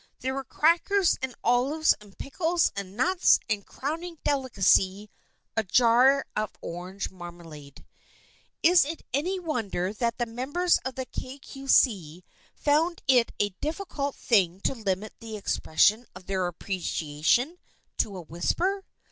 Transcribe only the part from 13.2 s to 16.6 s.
a difficult thing to limit the expression of their